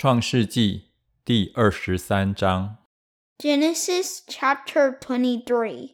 [0.00, 0.92] 创世纪
[1.26, 2.78] 第二十三章
[3.36, 5.92] ，Genesis chapter Twenty Three）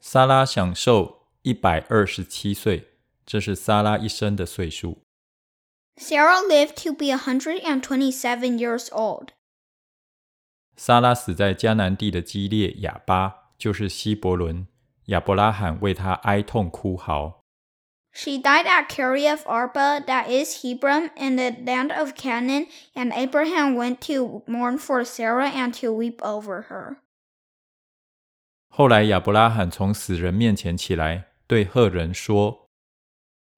[0.00, 2.94] 撒拉享受一百二十七岁，
[3.26, 5.02] 这是撒拉一生的岁数。
[5.96, 9.32] Sarah lived to be a hundred and twenty-seven years old.
[10.78, 14.66] 撒拉死在迦南地的基列亚巴，就是希伯伦。
[15.08, 17.39] 亚伯拉罕为他哀痛哭嚎。
[18.13, 23.99] She died at Kiriath Arba, that is Hebron, in the land of Canaan, and Abraham went
[24.07, 26.97] to mourn for Sarah and to weep over her.
[28.69, 32.69] 后来亚伯拉罕从死人面前起来，对赫人说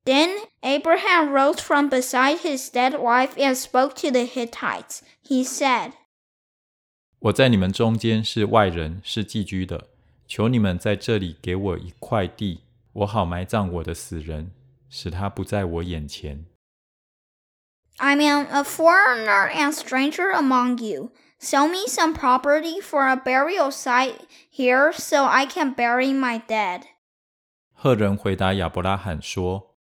[0.06, 0.30] Then
[0.62, 5.02] Abraham rose from beside his dead wife and spoke to the Hittites.
[5.24, 5.92] He said,
[7.20, 9.90] 我在你们中间是外人，是寄居的。
[10.28, 12.62] 求你们在这里给我一块地，
[12.94, 14.52] 我好埋葬我的死人，
[14.90, 16.46] 使他不在我眼前。
[17.98, 21.12] I am a foreigner and stranger among you.
[21.40, 26.84] Sell me some property for a burial site here so I can bury my dead.
[27.74, 29.76] 赫人回答亚伯拉罕说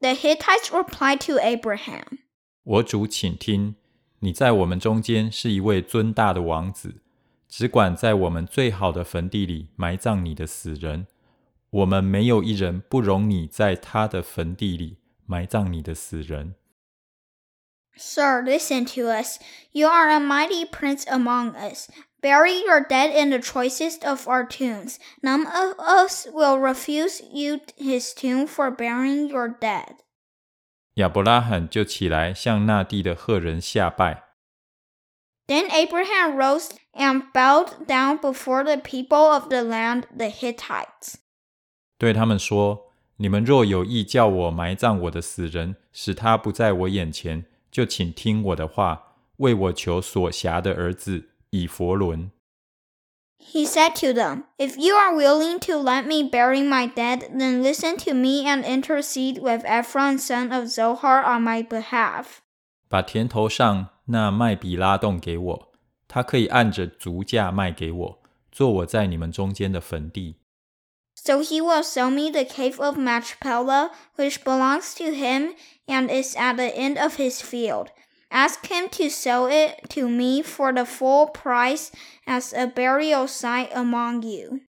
[0.00, 2.18] The Hittites replied to Abraham,：“
[2.62, 3.76] 我主，请听，
[4.20, 7.02] 你在我们中间是一位尊大的王子，
[7.48, 11.06] 只管在我们最好的坟地里埋葬你的死人。
[11.72, 16.54] 我们没有一人不容你在他的坟地里埋葬你的死人。”
[17.98, 19.40] Sir, listen to us.
[19.72, 21.90] You are a mighty prince among us.
[22.20, 24.98] Bury your dead in the choicest of our tombs.
[25.22, 29.98] None of us will refuse you his tomb for burying your dead.
[30.94, 34.24] 亚伯拉罕就起来向那地的赫人下拜。
[35.46, 41.18] Then Abraham rose and bowed down before the people of the land, the Hittites.
[42.02, 52.30] 对他们说：“你们若有意叫我埋葬我的死人，使他不在我眼前，就请听我的话，为我求所辖的儿子以佛伦。
[53.40, 57.62] He said to them, If you are willing to let me bury my dead, then
[57.62, 62.40] listen to me and intercede with Ephron son of Zohar on my behalf.
[62.88, 65.72] 把田头上那麦比拉洞给我，
[66.08, 68.18] 他可以按着足价卖给我，
[68.50, 70.36] 做我在你们中间的坟地。
[71.14, 75.54] So he will sell me the cave of Machpelah, which belongs to him
[75.86, 77.88] and is at the end of his field.
[78.30, 81.90] Ask him to sell it to me for the full price
[82.26, 84.60] as a burial site among you.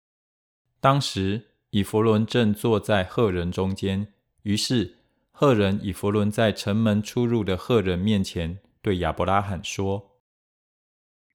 [0.82, 4.08] 当时以弗伦正坐在赫人中间，
[4.44, 4.96] 于是
[5.32, 10.13] 赫人以弗伦在城门出入的赫人面前对亚伯拉罕说。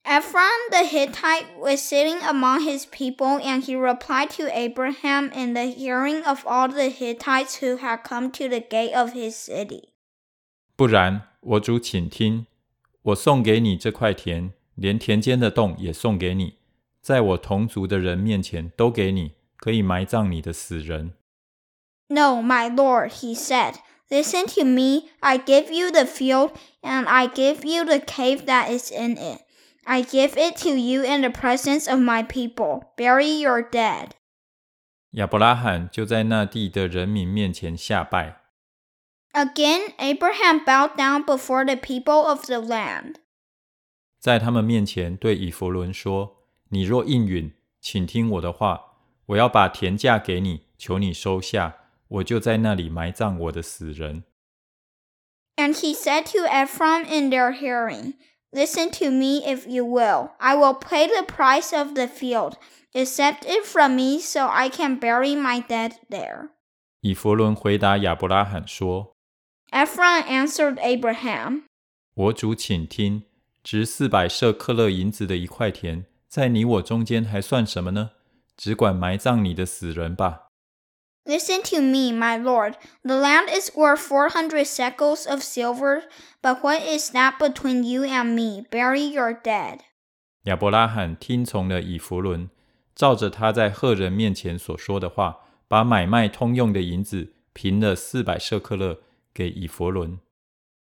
[0.09, 5.65] Ephron the Hittite was sitting among his people, and he replied to Abraham in the
[5.65, 9.89] hearing of all the Hittites who had come to the gate of his city.
[10.77, 12.47] 不然，我主请听，
[13.03, 16.59] 我送给你这块田，连田间的洞也送给你，
[17.01, 21.15] 在我同族的人面前都给你，可以埋葬你的死人。
[22.09, 23.77] No, my lord, he said.
[24.11, 25.09] Listen to me.
[25.21, 26.51] I give you the field,
[26.83, 29.41] and I give you the cave that is in it.
[29.85, 32.95] I give it to you in the presence of my people.
[32.97, 34.11] Bury your dead.
[35.11, 38.41] 亚伯拉罕就在那地的人民面前下拜。
[39.33, 43.17] Again, Abraham bowed down before the people of the land.
[44.21, 51.77] 在他们面前对以弗伦说：“你若应允，请听我的话，我要把田价给你，求你收下，
[52.09, 54.25] 我就在那里埋葬我的死人。”
[55.57, 58.15] And he said to Ephron in their hearing,
[58.53, 60.31] Listen to me if you will.
[60.39, 62.55] I will pay the price of the field.
[62.95, 66.51] Accept it from me so I can bury my dead there.
[67.01, 69.17] 以弗伦回答亚伯拉罕说：
[69.73, 71.65] Ephron answered Abraham,
[72.15, 73.25] 我主，请听，
[73.65, 78.13] 值四百舍克勒银子的一块田，在你我中间还算什么呢？
[78.57, 80.43] 只管埋葬你的死人吧。”
[81.29, 82.75] Listen to me, my lord.
[83.03, 86.03] The land is worth four hundred shekels of silver,
[86.43, 88.67] but what is that between you and me?
[88.71, 89.81] Bury your dead.
[90.43, 92.51] 亚伯拉罕听从了以弗伦，
[92.95, 99.01] 照着他在赫人面前所说的话，把买卖通用的银子平了四百舍克勒
[99.33, 100.19] 给以弗伦。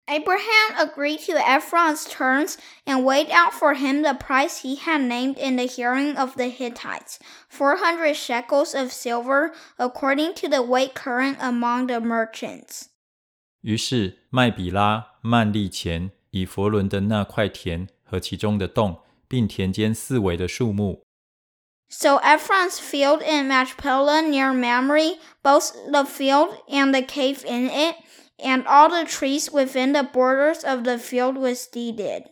[0.09, 5.37] Abraham agreed to Ephron's terms and weighed out for him the price he had named
[5.39, 7.17] in the hearing of the Hittites,
[7.49, 12.89] 400 shekels of silver, according to the weight current among the merchants.
[13.61, 21.01] 于是麦比拉、曼利前、以弗伦的那块田和其中的洞，并田间四围的树木，
[21.89, 27.95] So Ephron's field in Machpelah near Mamre, both the field and the cave in it,
[28.39, 32.25] and all the trees within the borders of the field was deeded.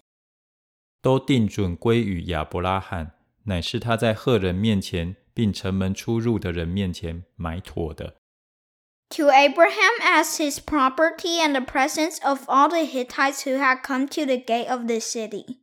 [1.01, 3.11] 都定准归于亚伯拉罕，
[3.43, 8.15] 乃是他在赫人面前并城门出入的人面前买妥的。
[9.09, 14.07] To Abraham as his property and the presence of all the Hittites who had come
[14.07, 15.57] to the gate of the city.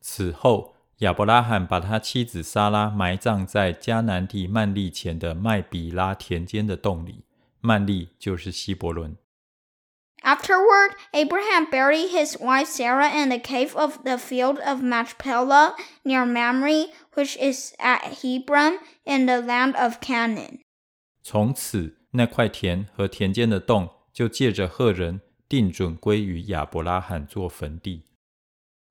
[0.00, 7.24] 此后，亚伯拉罕把他妻子撒拉埋葬在迦南地曼利前的麦比拉田间的洞里。
[7.60, 9.16] 曼利就是希伯伦。
[10.28, 16.24] Afterward, Abraham buried his wife Sarah in the cave of the field of Machpelah near
[16.24, 20.60] Mamre, which is at Hebron in the land of Canaan.
[21.22, 28.06] 从此，那块田和田间的洞就借着赫人定准归于亚伯拉罕做坟地。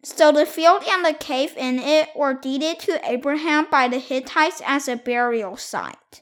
[0.04, 4.62] So the field and the cave in it were deeded to Abraham by the Hittites
[4.62, 6.22] as a burial site.